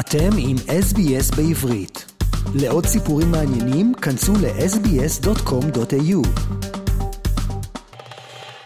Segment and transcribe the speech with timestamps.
[0.00, 2.12] אתם עם SBS בעברית.
[2.54, 6.22] לעוד סיפורים מעניינים, כנסו ל-sbs.com.au.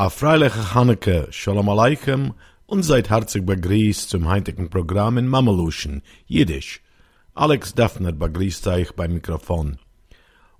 [0.00, 2.34] A freiliche Hanneke, Shalom Aleichem
[2.66, 6.80] und seid herzlich begrüßt zum heutigen Programm in Mameluschen, Jiddisch.
[7.34, 9.78] Alex Daphner begrüßt euch beim Mikrofon.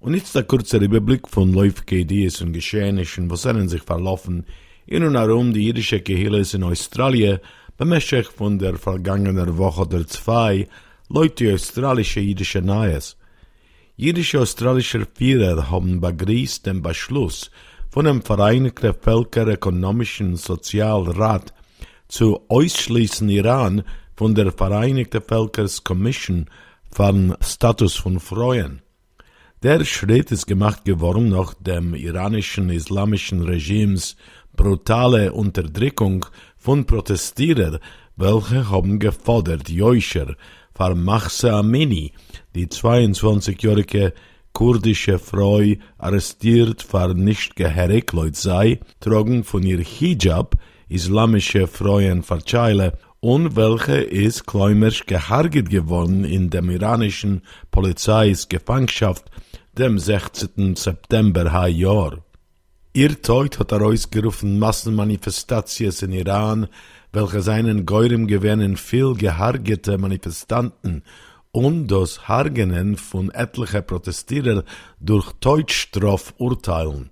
[0.01, 4.45] Und jetzt der kurze Überblick von läufigen Ideen und Geschehnissen, was sind sich verlaufen
[4.87, 7.41] in und herum die jüdische Gehilles in Australien,
[7.76, 10.68] Bemeshech von der vergangenen Woche oder zwei
[11.10, 13.18] Leute australische jüdische Neues.
[13.96, 17.50] Jüdische australische Führer haben begrüßt den Beschluss
[17.90, 21.52] von dem Vereinigten Völker Ökonomischen Sozialrat
[22.08, 23.84] zu ausschließen Iran
[24.16, 26.46] von der Vereinigten Völkers Commission
[26.92, 28.84] von Status von Frauen.
[29.64, 34.16] Der Schritt ist gemacht geworden nach dem iranischen islamischen Regimes
[34.56, 36.26] brutale Unterdrückung
[36.58, 37.80] von Protestierern,
[38.16, 40.36] welche haben gefordert, Joischer,
[40.76, 42.14] für Mahsa Amini,
[42.56, 44.14] die 22-jährige
[44.54, 45.62] kurdische Frau
[45.98, 50.56] arrestiert für nicht geherrikleut sei, trugen von ihr Hijab
[50.88, 59.26] islamische Frauen verzeile und welche ist kleimerisch gehargert geworden in dem iranischen Polizeis Gefangenschaft
[59.78, 60.76] dem 16.
[60.76, 62.20] September ha Jahr.
[62.96, 66.68] Ihr Teut hat er ausgerufen Massenmanifestations in Iran,
[67.12, 71.02] welche seinen Geurem gewähren viel gehargete Manifestanten
[71.52, 74.64] und das Hargenen von etliche Protestierer
[75.00, 77.10] durch Teutstraff urteilen.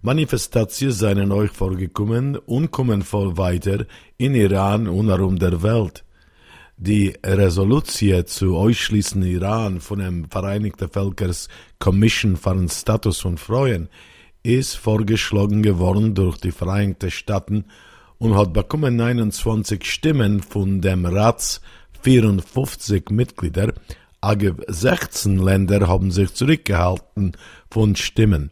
[0.00, 6.04] Manifestationen seien euch vorgekommen und kommen vor weiter in Iran und herum der Welt.
[6.76, 11.48] Die Resolution zu ausschließen Iran von dem Vereinigten Völkers
[11.80, 13.88] Commission für den Status von Frauen
[14.42, 17.64] ist vorgeschlagen geworden durch die Vereinigten Staaten
[18.18, 21.60] und hat bekommen 29 Stimmen von dem Rats
[22.02, 23.74] 54 Mitglieder,
[24.20, 27.36] aber 16 Länder haben sich zurückgehalten
[27.70, 28.50] von Stimmen.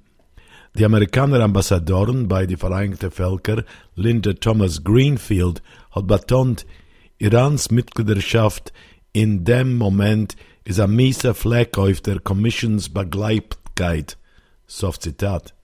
[0.74, 6.66] Die Amerikaner Ambassadoren bei den Vereinigten Völkern, Linda Thomas Greenfield, hat betont,
[7.18, 8.72] Irans Mitgliedschaft
[9.12, 14.18] in dem Moment ist ein mieser Fleck auf der Commissions Begleitkeit.
[14.66, 15.57] Soft Zitat.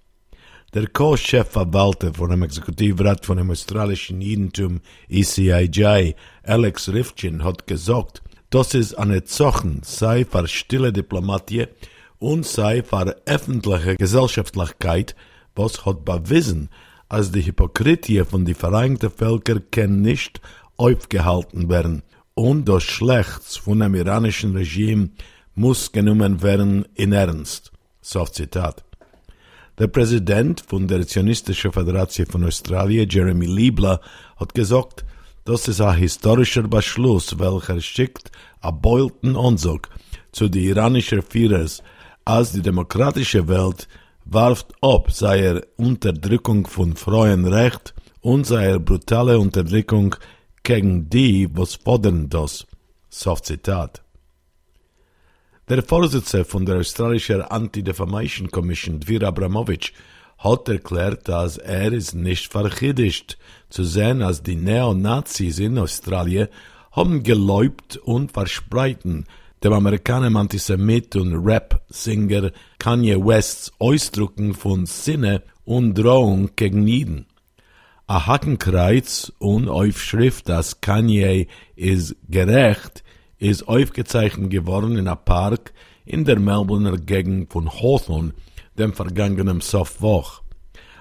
[0.75, 8.75] Der Co-Chefverwalter von dem Exekutivrat von dem australischen Judentum ECIJ, Alex Rifkin, hat gesagt, dass
[8.75, 11.69] es eine Zochen sei für stille Diplomatie
[12.19, 15.15] und sei für öffentliche Gesellschaftlichkeit,
[15.55, 16.71] was hat bewiesen,
[17.09, 20.41] als die Hypokritie von die Vereinigten Völker kann nicht
[20.77, 22.03] aufgehalten werden
[22.35, 25.11] und das Schlechts von dem iranischen Regime
[25.55, 27.71] muss genommen werden in Ernst.
[28.01, 28.85] So Zitat.
[29.77, 34.01] Der Präsident von der Zionistischen Föderation von Australien, Jeremy Liebler,
[34.37, 35.05] hat gesagt,
[35.45, 38.31] das ist ein historischer Beschluss, welcher schickt
[38.61, 39.89] a beulten Ansag
[40.31, 41.83] zu die iranischen Führers,
[42.25, 43.89] als die demokratische Welt
[44.25, 50.15] warft ab seine Unterdrückung von Frauenrecht und seine brutale Unterdrückung
[50.63, 52.65] gegen die, was fordern das.
[53.11, 54.04] Soft Zitat.
[55.67, 59.95] Der Vorsitzende von der australischen Anti-Defamation Commission, Dvir Abramovic,
[60.37, 63.39] hat erklärt, dass er es nicht verchidischt
[63.71, 66.49] zu sehen, als die Neonazis in Australien
[66.93, 69.25] haben geläubt und verspreiten
[69.63, 77.25] dem amerikanischen Antisemit und Rap-Singer Kanye Wests Ausdrücken von Sinne und Drohung gegen Nieden.
[78.07, 83.04] A Hackenkreuz und Aufschrift, dass Kanye ist gerecht,
[83.45, 85.73] ist aufgezeichnet geworden in einem Park
[86.05, 88.33] in der Melbourner Gegend von Hawthorne,
[88.79, 90.41] dem vergangenen Softwoch.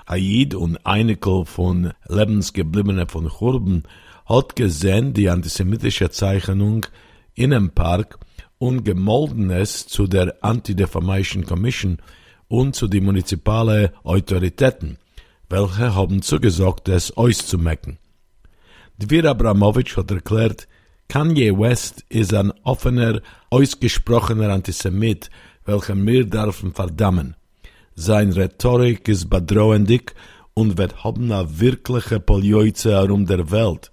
[0.06, 3.84] Aid und Einikel von Lebensgebliebene von Churben
[4.26, 6.86] hat gesehen die antisemitische Zeichnung
[7.34, 8.20] in dem Park
[8.58, 11.98] und gemolden es zu der Anti-Defamation Commission
[12.50, 14.98] und zu den municipalen Autoritäten,
[15.50, 17.98] welche haben zugesagt, es auszumecken.
[18.98, 20.68] Dvir Abramovic hat erklärt,
[21.14, 23.22] Kanye West ist ein offener,
[23.52, 25.30] ausgesprochener Antisemit,
[25.64, 27.36] welchen wir dürfen verdammen.
[27.94, 30.16] Sein Rhetorik ist bedrohendig
[30.56, 33.92] und wird eine wirkliche Polioize herum der Welt.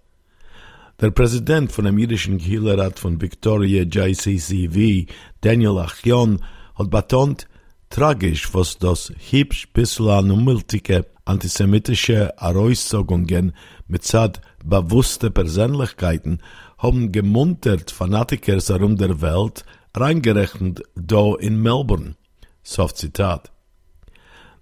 [0.99, 5.05] Der Präsident von dem jüdischen Kehlerat von Victoria JCCV,
[5.43, 6.41] Daniel Achion,
[6.75, 7.49] hat betont,
[7.91, 13.53] tragisch, was das hübsch bislang unmültige antisemitische Arauszogungen
[13.89, 16.41] mit Zad bewusste Persönlichkeiten
[16.79, 19.65] haben gemuntert Fanatikers herum der Welt,
[19.95, 22.17] reingerechnet da in Melbourne.
[22.63, 23.51] Soft Zitat.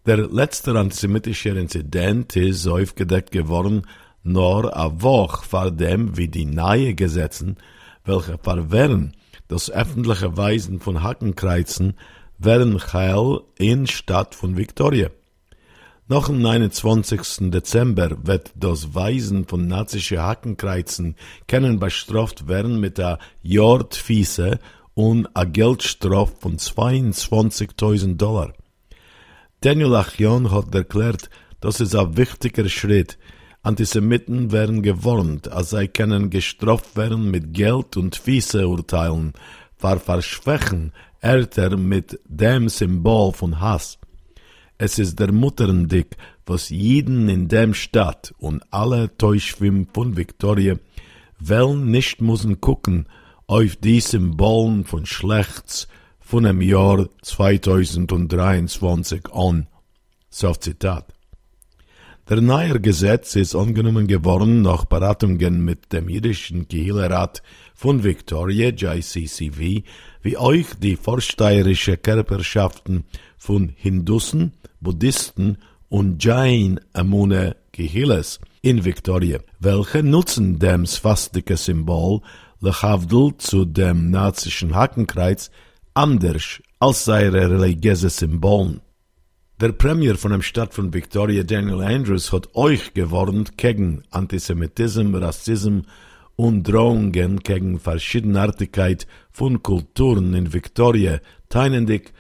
[0.07, 3.83] Der letzte antisemitische Inzident ist aufgedeckt geworden,
[4.23, 7.57] nur a Woche vor dem, wie die neue Gesetzen,
[8.05, 9.15] welche verwehren
[9.49, 11.95] das öffentliche Weisen von Hackenkreuzen
[12.39, 15.11] wären heil in Stadt von Victoria.
[16.11, 17.51] Noch am 29.
[17.51, 21.17] Dezember wird das Weisen von nazische Hackenkreuzen
[21.47, 24.59] können bestraft werden mit der Jordfiese
[24.95, 28.55] und a Geldstrafe von 22.000 Dollar.
[29.61, 31.29] Daniel Achion hat erklärt,
[31.61, 33.19] das ist ein wichtiger Schritt.
[33.61, 39.35] Antisemiten werden gewarnt, als sie können gestraft werden mit Geld und fiese Urteilen,
[39.79, 43.99] war verschwächen älter mit dem Symbol von Hass.
[44.81, 46.17] Es ist der Mutterdick,
[46.47, 50.77] was jeden in dem Stadt und alle Täuschwim von Victoria
[51.41, 53.09] wollen nicht müssen gucken
[53.49, 55.89] auf die Symbolen von Schlechts
[56.21, 59.67] von dem Jahr 2023 an.
[60.31, 61.13] So Zitat.
[62.29, 67.43] Der neue Gesetz ist angenommen geworden nach Beratungen mit dem jüdischen Gehilrat
[67.75, 69.83] von Victoria, JCCV,
[70.23, 73.05] wie euch die vorsteierische Körperschaften
[73.39, 75.59] von Hindussen, Buddhisten
[75.89, 82.21] und Jain Amune Gehiles in Victoria, welche nutzen dem Swastika-Symbol
[82.61, 85.51] Lechavdel zu dem nazischen Hakenkreuz
[85.95, 88.81] anders als seine religiöse Symbolen.
[89.61, 95.85] Der Premier von der Stadt von Victoria, Daniel Andrews, hat euch gewarnt gegen Antisemitismus, Rassismus
[96.37, 102.13] und Drohungen gegen Verschiedenartigkeit von Kulturen in Victoria, teinendig,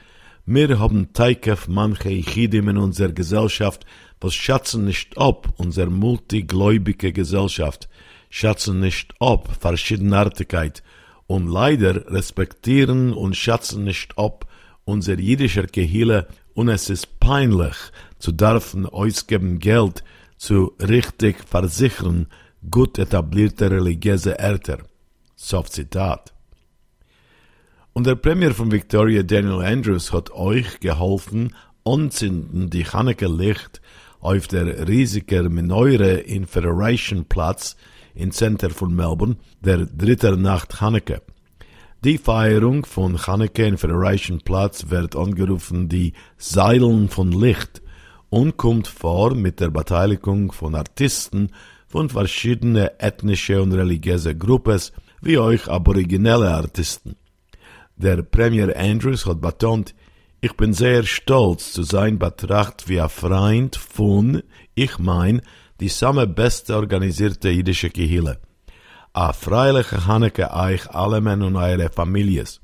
[0.50, 3.84] wir haben Teikef manche Ichidim in unserer Gesellschaft,
[4.18, 7.86] was schatzen nicht ob unser multigläubige Gesellschaft,
[8.30, 10.82] schatzen nicht ob Verschiedenartigkeit
[11.26, 14.46] und leider respektieren und schatzen nicht ob
[14.86, 17.76] unser jüdischer Gehille und es ist peinlich
[18.18, 20.02] zu dürfen ausgeben Geld
[20.38, 22.26] zu richtig versichern,
[22.70, 24.84] gut etablierte religiöse Eltern.
[25.36, 26.38] Soft Zitat.
[27.98, 31.52] Und der Premier von Victoria, Daniel Andrews, hat euch geholfen,
[31.84, 33.80] anzünden die Chaneke Licht
[34.20, 37.76] auf der riesigen Meneure in Federation Platz
[38.14, 41.22] im Center von Melbourne, der dritte Nacht Chaneke.
[42.04, 47.82] Die Feierung von Chaneke in Federation Platz wird angerufen die Seilen von Licht
[48.30, 51.50] und kommt vor mit der Beteiligung von Artisten
[51.88, 54.80] von verschiedenen ethnische und religiöse Gruppen,
[55.20, 57.16] wie euch aboriginelle Artisten.
[58.00, 59.92] Der Premier Andrews hat betont,
[60.40, 64.44] ich bin sehr stolz zu sein betracht wie ein Freund von,
[64.76, 65.42] ich mein,
[65.80, 68.38] die samme beste organisierte jüdische Gehille.
[69.14, 72.60] A freiliche Hanneke euch alle Men und eure Families.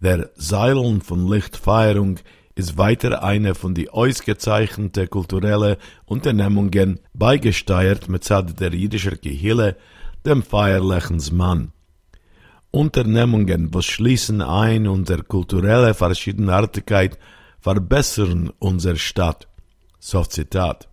[0.00, 2.20] Der Seilen von Lichtfeierung
[2.54, 5.76] ist weiter eine von die ausgezeichnete kulturelle
[6.06, 9.76] Unternehmungen beigesteuert mit der jüdischer Gehille,
[10.24, 11.72] dem feierlichen Mann.
[12.74, 17.18] Unternehmungen, was schließen ein unsere kulturelle Verschiedenartigkeit,
[17.60, 19.46] verbessern unsere Stadt.
[20.00, 20.88] So Zitat.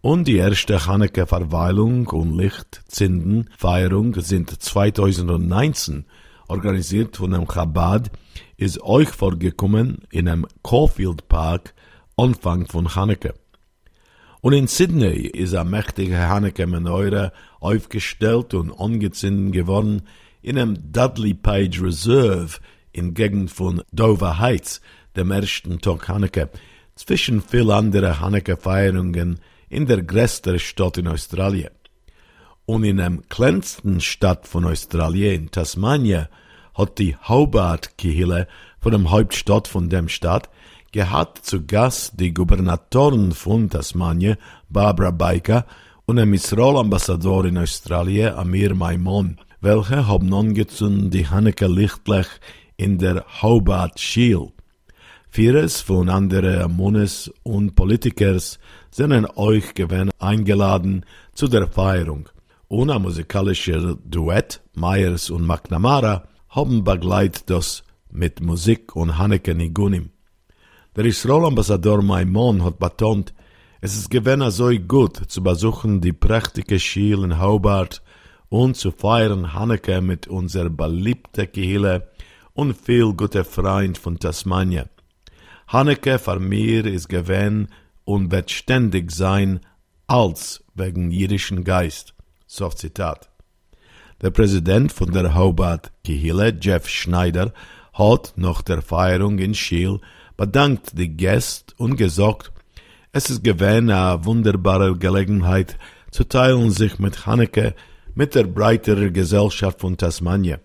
[0.00, 6.06] Und die erste Chaneke-Verweilung und Lichtzinden-Feierung sind 2019
[6.48, 8.10] organisiert von dem Chabad,
[8.56, 11.72] ist euch vorgekommen in einem Caulfield Park
[12.16, 13.34] Anfang von Chaneke.
[14.40, 20.02] Und in Sydney ist eine mächtige Haneke-Meneure aufgestellt und angezündet geworden
[20.44, 22.58] in einem Dudley Page Reserve
[22.92, 24.82] in Gegend von Dover Heights,
[25.16, 26.50] dem ersten Tag Haneke,
[26.96, 31.70] zwischen viel andere Haneke-Feierungen in der größten Stadt in Australien.
[32.66, 36.28] Und in einem kleinsten Stadt von Australien, in Tasmania,
[36.74, 38.46] hat die Hobart-Kihille
[38.80, 40.50] von dem Hauptstadt von dem Stadt
[40.92, 44.36] gehabt zu Gast die Gubernatorin von Tasmania,
[44.68, 45.64] Barbara Baker,
[46.06, 52.28] und ein Israel-Ambassador in Australien, Amir Maimon, welche haben angezündet die Hanukkah Lichtlech
[52.76, 54.52] in der Hobart Shield.
[55.30, 58.58] Vieles von anderen Ammones und Politikers
[58.90, 62.28] sind euch gewinn eingeladen zu der Feierung.
[62.68, 70.10] Und ein musikalischer Duett, Myers und McNamara, haben begleitet das mit Musik und Hanneke Nigunim.
[70.94, 73.32] Der Israel-Ambassador Maimon hat betont,
[73.80, 78.02] es ist gewinn so gut zu besuchen die prächtige Schiel in Hobart
[78.54, 82.08] und zu feiern Hanneke mit unserer beliebten Kehle
[82.52, 84.86] und viel guter Freund von Tasmania.
[85.66, 87.66] Hanneke für mir ist gewinn
[88.04, 89.58] und wird ständig sein
[90.06, 92.14] als wegen jüdischen Geist.
[92.46, 93.28] So Zitat.
[94.22, 97.52] Der Präsident von der Hobart Kehille, Jeff Schneider,
[97.92, 99.98] hat nach der Feierung in Schiel
[100.36, 102.52] bedankt die Gäste und gesagt,
[103.10, 105.76] es ist gewähnt eine wunderbare Gelegenheit
[106.12, 107.74] zu teilen sich mit Hanneke
[108.14, 110.58] mit der breiteren Gesellschaft von Tasmania.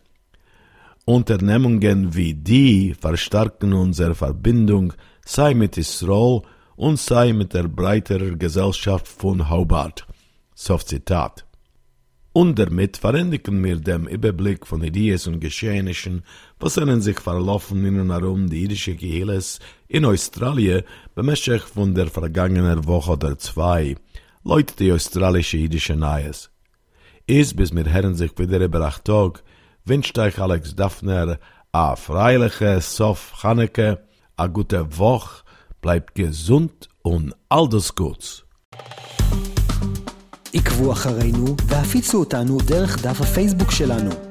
[1.06, 4.94] Unternehmungen wie die verstärken unsere Verbindung,
[5.26, 6.42] sei mit Israel
[6.76, 10.06] und sei mit der breiteren Gesellschaft von Hobart.
[10.54, 11.46] So Zitat.
[12.32, 16.24] Und damit verändigen wir dem Überblick von Ideen und Geschehnissen,
[16.60, 20.84] was ihnen sich verlaufen in und herum die jüdische Gehilles in Australien
[21.16, 23.96] bemächtig von der vergangenen Woche oder zwei,
[24.44, 26.52] Leute die australische jüdische Neues
[27.29, 29.43] Ist bis mir hören sich wieder über acht Tag,
[29.85, 31.39] wünscht euch Alex Daphner
[31.73, 33.99] a freiliche Sof Chaneke,
[34.37, 35.43] a gute Woche,
[35.81, 38.45] bleibt gesund und alles Gutes.
[40.55, 44.28] עקבו אחרינו והפיצו אותנו דרך דף הפייסבוק שלנו.